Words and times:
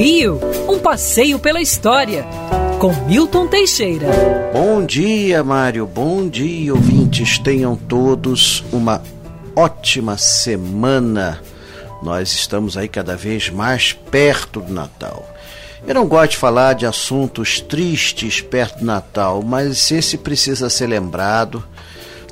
Rio, 0.00 0.40
um 0.66 0.78
passeio 0.78 1.38
pela 1.38 1.60
história, 1.60 2.24
com 2.78 2.90
Milton 3.06 3.46
Teixeira. 3.46 4.06
Bom 4.50 4.82
dia, 4.82 5.44
Mário. 5.44 5.86
Bom 5.86 6.26
dia, 6.26 6.72
ouvintes. 6.72 7.38
Tenham 7.38 7.76
todos 7.76 8.64
uma 8.72 9.02
ótima 9.54 10.16
semana. 10.16 11.42
Nós 12.02 12.32
estamos 12.32 12.78
aí 12.78 12.88
cada 12.88 13.14
vez 13.14 13.50
mais 13.50 13.92
perto 13.92 14.60
do 14.60 14.72
Natal. 14.72 15.22
Eu 15.86 15.94
não 15.94 16.08
gosto 16.08 16.30
de 16.30 16.38
falar 16.38 16.72
de 16.72 16.86
assuntos 16.86 17.60
tristes 17.60 18.40
perto 18.40 18.78
do 18.78 18.86
Natal, 18.86 19.42
mas 19.42 19.92
esse 19.92 20.16
precisa 20.16 20.70
ser 20.70 20.86
lembrado, 20.86 21.62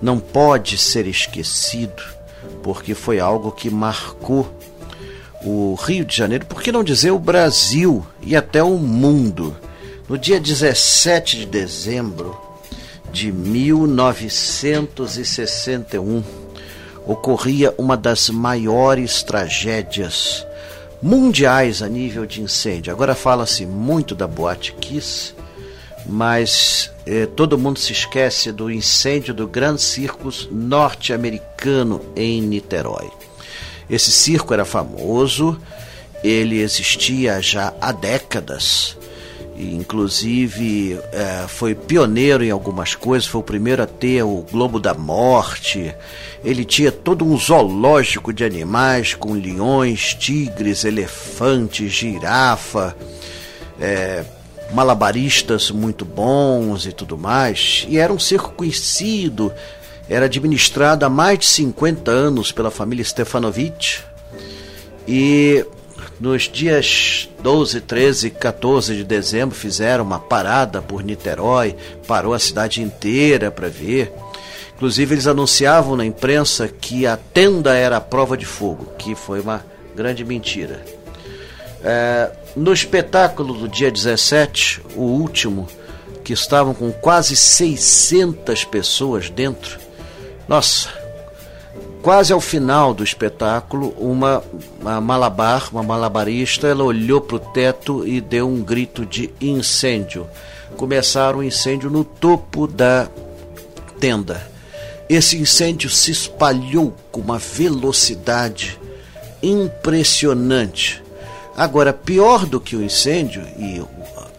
não 0.01 0.19
pode 0.19 0.79
ser 0.79 1.07
esquecido, 1.07 2.03
porque 2.63 2.95
foi 2.95 3.21
algo 3.21 3.53
que 3.53 3.69
marcou 3.69 4.58
o 5.45 5.75
Rio 5.75 6.05
de 6.05 6.17
Janeiro, 6.17 6.47
por 6.47 6.63
que 6.63 6.73
não 6.73 6.85
dizer 6.85 7.11
o 7.11 7.19
Brasil 7.19 8.07
e 8.23 8.37
até 8.37 8.63
o 8.63 8.79
mundo. 8.79 9.57
No 10.09 10.19
dia 10.19 10.41
17 10.41 11.39
de 11.39 11.47
dezembro 11.47 12.39
de 13.13 13.33
1961, 13.33 16.23
ocorria 17.07 17.75
uma 17.79 17.97
das 17.97 18.29
maiores 18.29 19.23
tragédias 19.23 20.47
mundiais 21.01 21.81
a 21.83 21.89
nível 21.89 22.27
de 22.27 22.43
incêndio. 22.43 22.93
Agora 22.93 23.15
fala-se 23.15 23.65
muito 23.65 24.15
da 24.15 24.27
Boate 24.27 24.75
Kiss, 24.75 25.35
mas 26.07 26.91
eh, 27.07 27.27
todo 27.27 27.59
mundo 27.59 27.79
se 27.79 27.93
esquece 27.93 28.51
do 28.51 28.71
incêndio 28.71 29.33
do 29.33 29.47
Grand 29.47 29.79
Circus 29.79 30.49
norte-americano 30.51 32.01
em 32.17 32.43
Niterói. 32.43 33.18
Esse 33.89 34.11
circo 34.11 34.53
era 34.53 34.65
famoso, 34.65 35.61
ele 36.23 36.61
existia 36.61 37.41
já 37.41 37.73
há 37.81 37.93
décadas. 37.93 38.97
Inclusive 39.57 41.01
é, 41.11 41.47
foi 41.49 41.75
pioneiro 41.75 42.45
em 42.45 42.51
algumas 42.51 42.95
coisas, 42.95 43.27
foi 43.27 43.41
o 43.41 43.45
primeiro 43.45 43.83
a 43.83 43.87
ter 43.87 44.23
o 44.23 44.47
Globo 44.51 44.79
da 44.79 44.95
Morte. 44.95 45.93
Ele 46.45 46.65
tinha 46.65 46.93
todo 46.93 47.25
um 47.25 47.37
zoológico 47.37 48.33
de 48.33 48.45
animais 48.45 49.15
com 49.15 49.33
leões, 49.33 50.15
tigres, 50.15 50.85
elefantes, 50.85 51.91
girafa, 51.91 52.97
é, 53.81 54.25
malabaristas 54.73 55.73
muito 55.73 56.05
bons 56.05 56.87
e 56.87 56.93
tudo 56.93 57.19
mais. 57.19 57.85
E 57.89 57.99
era 57.99 58.13
um 58.13 58.19
circo 58.19 58.53
conhecido, 58.53 59.53
era 60.09 60.27
administrado 60.27 61.05
há 61.05 61.09
mais 61.09 61.41
de 61.41 61.47
50 61.47 62.11
anos 62.11 62.51
pela 62.51 62.71
família 62.71 63.05
Stefanovic 63.05 64.01
e 65.07 65.65
nos 66.21 66.49
dias 66.49 67.29
12, 67.43 67.81
13 67.83 68.27
e 68.27 68.31
14 68.31 68.97
de 68.97 69.05
dezembro 69.05 69.55
fizeram 69.55 70.05
uma 70.05 70.19
parada 70.19 70.83
por 70.83 71.03
Niterói, 71.03 71.77
parou 72.07 72.35
a 72.35 72.39
cidade 72.39 72.83
inteira 72.83 73.51
para 73.51 73.69
ver. 73.69 74.13
Inclusive 74.75 75.15
eles 75.15 75.27
anunciavam 75.27 75.97
na 75.97 76.05
imprensa 76.05 76.69
que 76.69 77.07
a 77.07 77.17
tenda 77.17 77.75
era 77.75 77.97
a 77.97 78.01
prova 78.01 78.37
de 78.37 78.47
fogo, 78.47 78.93
que 78.99 79.15
foi 79.15 79.41
uma 79.41 79.65
grande 79.95 80.25
mentira. 80.25 80.85
É, 81.85 82.31
no 82.57 82.73
espetáculo 82.73 83.55
do 83.55 83.69
dia 83.69 83.91
17, 83.91 84.83
o 84.97 85.03
último, 85.03 85.69
que 86.25 86.33
estavam 86.33 86.75
com 86.75 86.93
quase 86.93 87.35
600 87.37 88.65
pessoas 88.65 89.31
dentro, 89.31 89.79
nossa, 90.49 90.89
quase 92.03 92.33
ao 92.33 92.41
final 92.41 92.95
do 92.95 93.05
espetáculo, 93.05 93.95
uma, 93.99 94.43
uma 94.81 94.99
malabar, 94.99 95.69
uma 95.71 95.83
malabarista, 95.83 96.67
ela 96.67 96.85
olhou 96.85 97.21
para 97.21 97.37
o 97.37 97.41
teto 97.41 98.09
e 98.09 98.19
deu 98.19 98.49
um 98.49 98.63
grito 98.63 99.05
de 99.05 99.31
incêndio. 99.41 100.27
Começaram 100.77 101.41
um 101.41 101.43
incêndio 101.43 101.91
no 101.91 102.03
topo 102.03 102.67
da 102.67 103.09
tenda. 104.01 104.49
Esse 105.09 105.37
incêndio 105.37 105.91
se 105.91 106.11
espalhou 106.11 106.95
com 107.13 107.21
uma 107.21 107.39
velocidade 107.39 108.79
impressionante. 109.43 111.03
Agora, 111.57 111.93
pior 111.93 112.47
do 112.47 112.61
que 112.61 112.77
o 112.77 112.83
incêndio, 112.83 113.43
e 113.59 113.83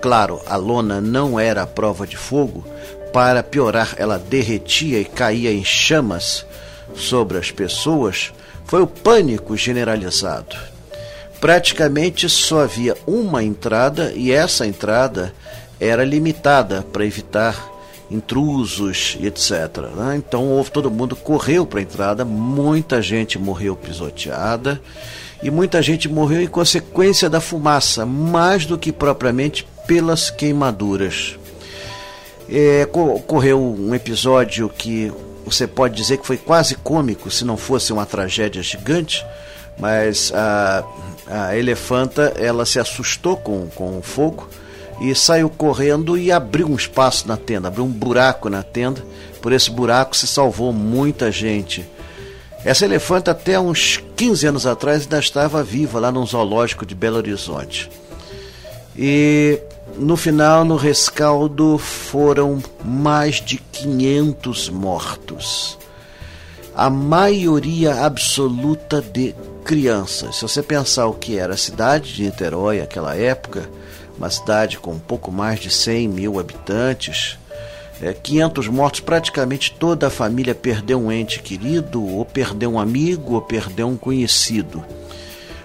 claro, 0.02 0.42
a 0.48 0.56
lona 0.56 1.02
não 1.02 1.40
era 1.40 1.64
a 1.64 1.68
prova 1.68 2.08
de 2.08 2.18
fogo, 2.18 2.66
para 3.14 3.44
piorar, 3.44 3.96
ela 3.98 4.18
derretia 4.18 5.00
e 5.00 5.06
caía 5.06 5.52
em 5.52 5.64
chamas 5.64 6.46
sobre 6.96 7.38
as 7.38 7.52
pessoas, 7.52 8.34
foi 8.66 8.82
o 8.82 8.88
pânico 8.88 9.56
generalizado. 9.58 10.56
Praticamente 11.40 12.28
só 12.28 12.64
havia 12.64 12.96
uma 13.08 13.44
entrada 13.44 14.12
e 14.14 14.32
essa 14.32 14.68
entrada 14.68 15.34
era 15.80 16.04
limitada 16.04 16.86
para 16.92 17.06
evitar 17.06 17.56
intrusos 18.12 19.18
e 19.20 19.28
etc. 19.28 19.52
Né? 19.96 20.16
Então 20.18 20.66
todo 20.72 20.92
mundo 20.92 21.16
correu 21.16 21.66
para 21.66 21.80
a 21.80 21.84
entrada, 21.84 22.26
muita 22.26 23.02
gente 23.02 23.40
morreu 23.40 23.76
pisoteada 23.76 24.82
e 25.42 25.50
muita 25.50 25.82
gente 25.82 26.10
morreu 26.10 26.42
em 26.42 26.48
consequência 26.48 27.30
da 27.30 27.40
fumaça, 27.40 28.06
mais 28.06 28.66
do 28.66 28.78
que 28.78 28.92
propriamente 28.92 29.66
pelas 29.88 30.30
queimaduras. 30.30 31.38
É, 32.52 32.88
ocorreu 32.92 33.62
um 33.62 33.94
episódio 33.94 34.68
que 34.70 35.12
você 35.46 35.68
pode 35.68 35.96
dizer 35.96 36.18
que 36.18 36.26
foi 36.26 36.38
quase 36.38 36.76
cômico 36.76 37.30
se 37.30 37.46
não 37.46 37.58
fosse 37.58 37.94
uma 37.94 38.06
tragédia 38.06 38.62
gigante, 38.64 39.26
mas 39.78 40.32
a, 40.34 40.84
a 41.28 41.56
elefanta 41.56 42.34
ela 42.38 42.66
se 42.66 42.80
assustou 42.80 43.38
com, 43.38 43.68
com 43.68 43.98
o 43.98 44.02
fogo 44.02 44.50
e 45.00 45.14
saiu 45.16 45.50
correndo 45.50 46.18
e 46.18 46.32
abriu 46.32 46.68
um 46.68 46.76
espaço 46.76 47.28
na 47.28 47.38
tenda, 47.38 47.68
abriu 47.68 47.86
um 47.86 47.92
buraco 47.92 48.50
na 48.50 48.64
tenda. 48.64 49.04
Por 49.42 49.54
esse 49.54 49.72
buraco 49.72 50.16
se 50.16 50.28
salvou 50.28 50.74
muita 50.74 51.32
gente. 51.32 51.88
Essa 52.66 52.84
elefanta 52.84 53.32
até 53.32 53.58
uns 53.60 54.04
15 54.18 54.48
anos 54.48 54.66
atrás 54.66 55.04
ainda 55.04 55.20
estava 55.20 55.64
viva 55.64 56.00
lá 56.00 56.12
no 56.12 56.26
zoológico 56.26 56.86
de 56.86 56.94
Belo 56.94 57.18
Horizonte. 57.18 57.90
E 58.98 59.60
no 59.98 60.16
final, 60.16 60.64
no 60.64 60.76
rescaldo, 60.76 61.78
foram 61.78 62.62
mais 62.84 63.36
de 63.36 63.58
500 63.58 64.70
mortos. 64.70 65.78
A 66.76 66.90
maioria 66.90 68.06
absoluta 68.06 69.02
de 69.02 69.36
crianças. 69.66 70.38
Se 70.38 70.42
você 70.42 70.64
pensar 70.64 71.08
o 71.08 71.14
que 71.14 71.38
era 71.38 71.54
a 71.54 71.58
cidade 71.58 72.14
de 72.14 72.24
Niterói 72.24 72.80
naquela 72.80 73.16
época, 73.16 73.70
uma 74.18 74.30
cidade 74.30 74.80
com 74.80 74.92
um 74.92 75.00
pouco 75.00 75.32
mais 75.32 75.60
de 75.60 75.70
100 75.70 76.08
mil 76.08 76.40
habitantes, 76.40 77.38
é, 78.02 78.14
500 78.14 78.68
mortos, 78.68 79.00
praticamente 79.02 79.76
toda 79.78 80.08
a 80.08 80.10
família 80.10 80.56
perdeu 80.56 81.00
um 81.00 81.12
ente 81.12 81.42
querido, 81.42 82.04
ou 82.04 82.24
perdeu 82.24 82.72
um 82.72 82.80
amigo, 82.80 83.34
ou 83.34 83.42
perdeu 83.42 83.88
um 83.88 83.98
conhecido. 83.98 84.84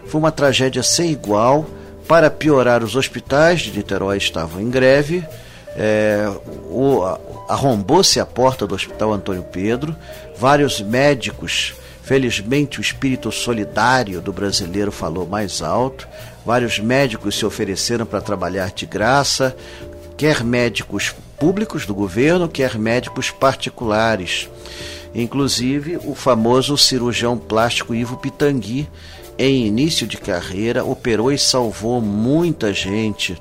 Foi 0.07 0.21
uma 0.21 0.33
tragédia 0.33 0.83
sem 0.83 1.11
igual 1.11 1.65
para 2.15 2.31
piorar, 2.31 2.85
os 2.85 2.95
hospitais 2.95 3.63
de 3.63 3.73
Niterói 3.73 4.19
estavam 4.19 4.61
em 4.61 4.71
greve. 4.71 5.27
É, 5.77 6.33
arrombou-se 7.49 8.21
a 8.21 8.25
porta 8.25 8.69
do 8.69 8.75
Hospital 8.77 9.13
Antônio 9.13 9.43
Pedro. 9.43 9.97
Vários 10.39 10.81
médicos, 10.81 11.75
felizmente 12.05 12.79
o 12.79 12.81
espírito 12.81 13.33
solidário 13.33 14.21
do 14.21 14.33
brasileiro 14.33 14.93
falou 14.93 15.27
mais 15.27 15.61
alto. 15.61 16.07
Vários 16.47 16.79
médicos 16.79 17.37
se 17.37 17.45
ofereceram 17.45 18.07
para 18.07 18.21
trabalhar 18.21 18.71
de 18.71 18.87
graça, 18.87 19.57
quer 20.17 20.45
médicos 20.45 21.13
públicos 21.37 21.85
do 21.85 21.97
governo, 21.97 22.49
quer 22.49 22.79
médicos 22.79 23.33
particulares. 23.33 24.49
Inclusive 25.13 25.99
o 26.05 26.15
famoso 26.15 26.79
cirurgião 26.79 27.37
plástico 27.37 27.93
Ivo 27.93 28.17
Pitangui, 28.19 28.89
em 29.39 29.67
início 29.67 30.07
de 30.07 30.17
carreira, 30.17 30.85
operou 30.85 31.33
e 31.33 31.39
salvou 31.39 32.01
muita 32.01 32.73
gente. 32.73 33.41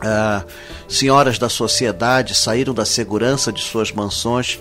Ah, 0.00 0.44
senhoras 0.88 1.38
da 1.38 1.48
sociedade 1.48 2.34
saíram 2.34 2.74
da 2.74 2.84
segurança 2.84 3.52
de 3.52 3.62
suas 3.62 3.92
mansões 3.92 4.60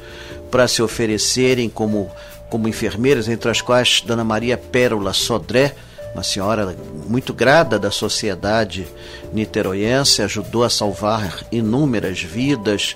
para 0.50 0.68
se 0.68 0.82
oferecerem 0.82 1.70
como, 1.70 2.10
como 2.50 2.68
enfermeiras, 2.68 3.28
entre 3.28 3.50
as 3.50 3.62
quais 3.62 4.02
Dona 4.02 4.24
Maria 4.24 4.58
Pérola 4.58 5.14
Sodré, 5.14 5.76
uma 6.14 6.24
senhora 6.24 6.76
muito 7.08 7.34
grata 7.34 7.80
da 7.80 7.90
sociedade 7.90 8.88
niteroiense, 9.34 10.22
ajudou 10.22 10.64
a 10.64 10.70
salvar 10.70 11.44
inúmeras 11.52 12.22
vidas. 12.22 12.96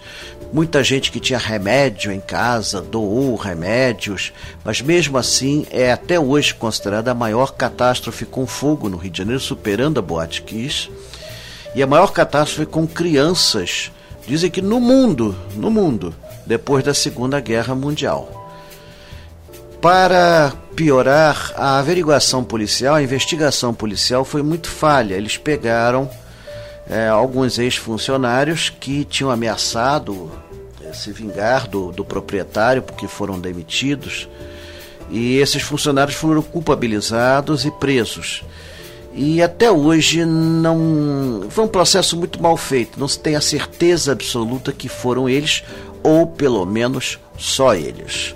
Muita 0.53 0.83
gente 0.83 1.11
que 1.11 1.19
tinha 1.19 1.39
remédio 1.39 2.11
em 2.11 2.19
casa 2.19 2.79
doou 2.79 3.35
remédios, 3.35 4.31
mas 4.63 4.81
mesmo 4.81 5.17
assim 5.17 5.65
é 5.71 5.91
até 5.91 6.19
hoje 6.19 6.53
considerada 6.53 7.11
a 7.11 7.15
maior 7.15 7.53
catástrofe 7.53 8.23
com 8.23 8.45
fogo 8.45 8.87
no 8.87 8.97
Rio 8.97 9.11
de 9.11 9.17
Janeiro, 9.17 9.41
superando 9.41 9.97
a 9.97 10.01
Boate 10.01 10.43
Kiss. 10.43 10.89
E 11.75 11.83
a 11.83 11.87
maior 11.87 12.11
catástrofe 12.11 12.65
com 12.65 12.87
crianças, 12.87 13.91
dizem 14.25 14.49
que 14.49 14.61
no 14.61 14.79
mundo, 14.79 15.35
no 15.55 15.69
mundo, 15.69 16.13
depois 16.45 16.83
da 16.83 16.93
Segunda 16.93 17.39
Guerra 17.39 17.75
Mundial. 17.75 18.47
Para 19.81 20.53
piorar, 20.77 21.53
a 21.56 21.79
averiguação 21.79 22.44
policial, 22.44 22.94
a 22.94 23.01
investigação 23.01 23.74
policial 23.74 24.24
foi 24.24 24.44
muito 24.44 24.69
falha. 24.69 25.15
Eles 25.15 25.35
pegaram 25.35 26.07
é, 26.88 27.07
alguns 27.07 27.57
ex-funcionários 27.57 28.69
que 28.69 29.03
tinham 29.03 29.31
ameaçado 29.31 30.31
é, 30.85 30.94
se 30.94 31.12
vingar 31.12 31.68
do, 31.68 31.91
do 31.91 32.06
proprietário 32.06 32.83
porque 32.83 33.07
foram 33.07 33.39
demitidos. 33.39 34.29
E 35.09 35.38
esses 35.38 35.63
funcionários 35.63 36.15
foram 36.15 36.44
culpabilizados 36.44 37.65
e 37.65 37.71
presos. 37.71 38.44
E 39.15 39.41
até 39.41 39.71
hoje 39.71 40.25
não. 40.25 41.47
Foi 41.50 41.63
um 41.63 41.68
processo 41.68 42.15
muito 42.15 42.39
mal 42.39 42.56
feito. 42.56 43.00
Não 43.00 43.07
se 43.07 43.19
tem 43.19 43.35
a 43.35 43.41
certeza 43.41 44.12
absoluta 44.12 44.71
que 44.71 44.88
foram 44.88 45.27
eles, 45.27 45.63
ou 46.03 46.27
pelo 46.27 46.63
menos 46.68 47.18
só 47.35 47.74
eles. 47.74 48.35